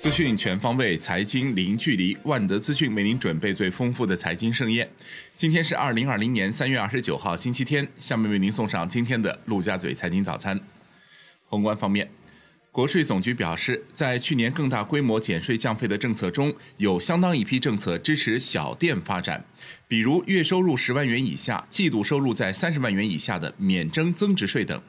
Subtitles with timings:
[0.00, 2.16] 资讯全方位，财经零距离。
[2.22, 4.88] 万德资讯为您准备最丰富的财经盛宴。
[5.36, 7.86] 今天是二零二零年三月二十九号，星期天。
[8.00, 10.58] 下面为您送上今天的陆家嘴财经早餐。
[11.44, 12.10] 宏观方面，
[12.72, 19.44] 国税总局表示，在去年更大规模减税降费的政策中，有相当一批政策支持小店发展，
[19.86, 24.80] 比如月收入十万元以下、季度收入在三十万元以下的免征增值税等。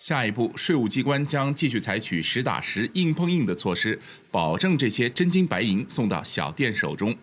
[0.00, 7.14] 下一步，税务机关将继续采取实打实、硬碰硬的措施，保证这些真金白银送到小店手中。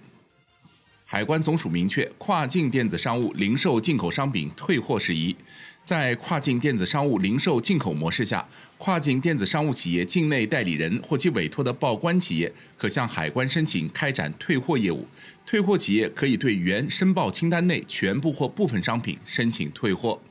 [1.04, 5.36] 海关总署明确，跨境电子商务零售进口商品退货事宜。
[5.84, 15.08] 在跨境电子商务零售进口模式下，跨境电子商务企业境内代理人或其委托的报关企业可向海关申请开展退货业务。
[15.48, 20.22] 退货企业可以对原申报清单内全部或部分商品申请退货。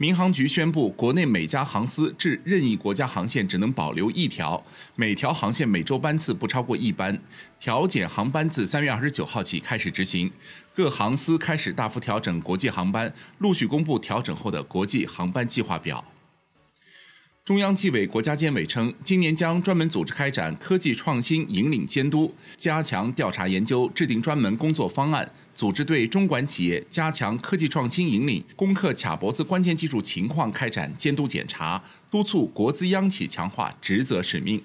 [0.00, 4.64] 民航局宣布，国内每家航司至任意国家航线只能保留一条，
[4.96, 7.20] 每条航线每周班次不超过一班。
[7.58, 10.32] 调减航班自三月二十九号起开始执行，
[10.74, 16.02] 各航司开始大幅调整国际航班，陆续公布调整后的国际航班计划表。
[17.42, 25.28] 中央纪委国家监委称，今年将专门组织开展科技创新引领监督，加强调查研究，制定专门工作方案。
[25.54, 34.62] 组织对中管企业加强科技创新引领、攻克卡脖子关键技术情况开展监督检查，督促国资央企强化职责使命。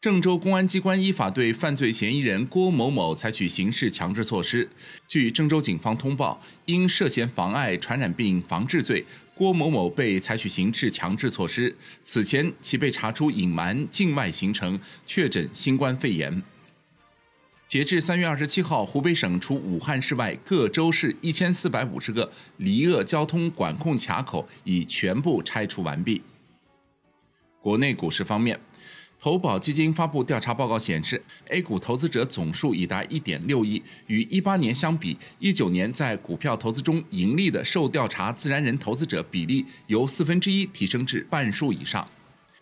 [0.00, 4.68] 郑州公安机关依法对犯罪嫌疑人郭某某采取刑事强制措施。
[5.08, 9.04] 据郑州警方通报，因涉嫌妨碍传染病防治罪，
[9.38, 11.72] 郭某某被采取刑事强制措施。
[12.02, 16.42] 此前，其被查出隐瞒境外行程，确诊新冠肺炎。
[17.68, 26.20] 截至三月二十七号，湖北省除武汉市外各州市一千四百五十个离鄂交通管控卡口已全部拆除完毕。
[27.60, 28.58] 国内股市方面，
[29.20, 42.06] 投保基金发布调查报告显示，A 股投资者总数已达一点六亿，与一八年相比，一九年在股票投资中盈利的受调查自然人投资者比例由四分之一提升至半数以上。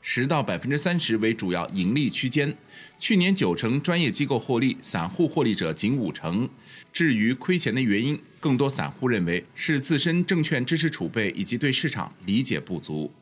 [0.01, 2.57] 十到百分之三十为主要盈利区间，
[2.99, 6.49] 去年九成专业机构获利，散户获利者仅五成。
[6.93, 13.13] 至于亏钱的原因，更多散户认为是自身证券知识储备以及对市场理解不足。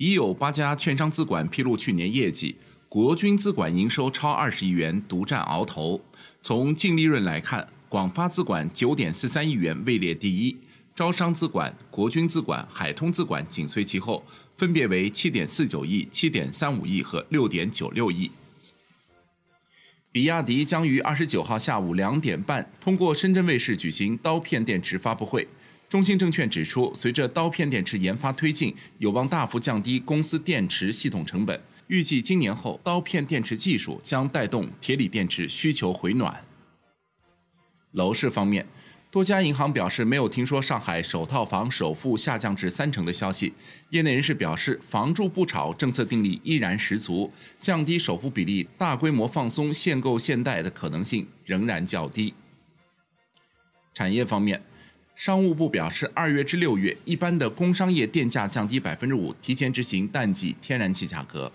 [0.00, 2.56] 已有八家券商资管披露去年业绩，
[2.88, 6.00] 国军资管营收超二十亿元，独占鳌头。
[6.40, 10.56] 从净利润来看，广发资管九点四三亿元位列第一。
[10.94, 14.24] 招商资管、国军资管、海通资管紧随其后，
[14.56, 18.30] 分别为七点四九亿、七点三五亿和六点九六亿。
[20.10, 25.46] 比亚迪将于二十九号下午两点半通过深圳卫视举行刀片电池发布会。
[25.90, 31.60] 中信证券指出，随着刀片电池研发推进，有望大幅降低公司电池系统成本。
[31.88, 36.44] 预计今年后，刀片电池技术将带动铁锂电池需求回暖。
[37.90, 38.64] 楼市方面。
[39.10, 43.52] 多家银行表示没有听说上海首套房首付下降至三成的消息。
[43.88, 52.32] 业内人士表示，房住不炒政策定力依然十足，降低首付比例、大规模放松限购限贷的可能性仍然较低。
[53.92, 54.62] 产业方面，
[55.20, 61.52] 商务部表示，二月至六月，一般的工商业电价降低百分之五，提前执行淡季天然气价格。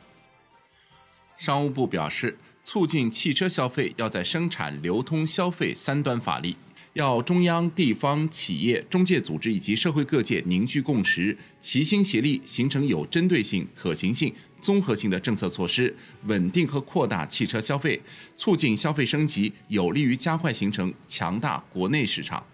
[1.36, 6.56] 商务部表示，促进汽车消费要在生产、流通、消费三端发力。
[6.94, 14.32] 要中央、地方、企业、中介组织以及社会各界凝聚共识，齐心协力，形成有针对性、可行性、
[14.62, 15.92] 综合性的政策措施，
[16.26, 18.00] 稳定和扩大汽车消费，
[18.38, 22.46] 促进消费升级，有利于加快形成强大国内市场。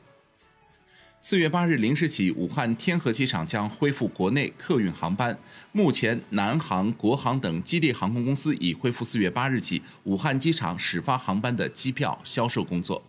[1.24, 5.38] 四月八日零时起，武汉天河机场将恢复国内客运航班。
[5.72, 13.04] 目前，南航、国航等基地航空公司已恢复四月八日起武汉机场始发航班的机票销售工作。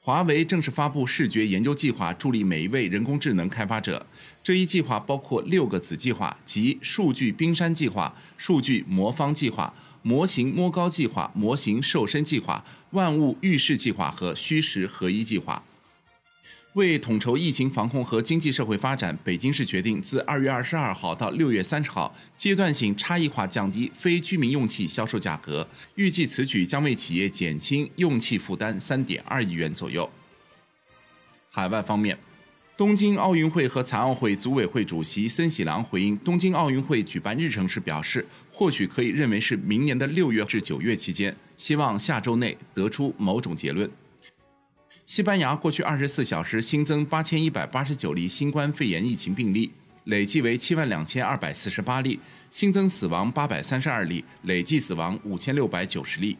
[0.00, 4.04] 华为正式发布视觉研究计划，助力每一位人工智能开发者。
[4.42, 15.62] 这一计划包括六个子计划，即数据冰山计划、数据魔方计划、模型摸高计划、模型瘦身计划、万物预示计划和虚实合一计划。
[16.74, 25.68] 为统筹疫情防控和经济社会发展，北京市决定自二月二十二号到六月三十号，阶段性差异化降低非居民用气销售价格。
[25.96, 30.08] 预计此举将为企业减轻用气负担三点二亿元左右。
[31.50, 32.18] 海外方面，
[32.74, 43.90] 东京奥运会和残奥会组委会主席森喜朗回应东京奥运会举办日程时表示，或许可以认为是明年的六月至九月期间，希望下周内得出某种结论。
[45.12, 49.70] 西班牙过去二十四小时新增八千一百八十九例新冠肺炎疫情病例，
[50.04, 52.18] 累计为七万两千二百四十八例，
[52.50, 56.38] 新增死亡八百三十二例，累计死亡五千六百九十例。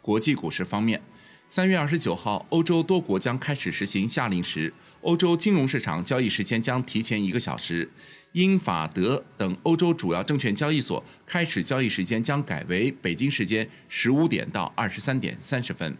[0.00, 0.98] 国际股市方面，
[1.46, 7.86] 三月二十九号，欧洲多国将开始实行夏令时，欧洲金融市场交易时间将提前一个小时。
[8.32, 15.94] 英法德等欧洲主要证券交易所开始交易时间将改为北京时间十五点到二十三点三十分。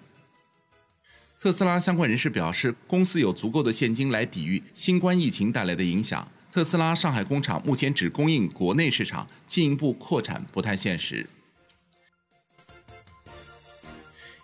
[1.40, 6.28] 特斯拉相关人士表示，公司有足够的现金来抵御新冠疫情带来的影响。
[6.52, 11.26] 特斯拉上海工厂目前只供应国内市场，进一步扩产不太现实。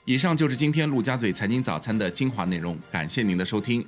[0.06, 3.84] 以上就是今天陆家嘴财经早餐的精华内容，感谢您的收听。